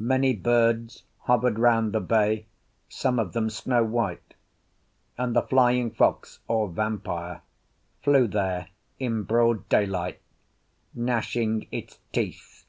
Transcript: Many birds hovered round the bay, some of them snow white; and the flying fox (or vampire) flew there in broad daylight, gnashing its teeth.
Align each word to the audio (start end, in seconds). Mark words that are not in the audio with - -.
Many 0.00 0.34
birds 0.34 1.04
hovered 1.20 1.56
round 1.56 1.92
the 1.92 2.00
bay, 2.00 2.46
some 2.88 3.20
of 3.20 3.32
them 3.32 3.48
snow 3.48 3.84
white; 3.84 4.34
and 5.16 5.36
the 5.36 5.42
flying 5.42 5.92
fox 5.92 6.40
(or 6.48 6.68
vampire) 6.68 7.42
flew 8.02 8.26
there 8.26 8.70
in 8.98 9.22
broad 9.22 9.68
daylight, 9.68 10.20
gnashing 10.96 11.68
its 11.70 12.00
teeth. 12.10 12.64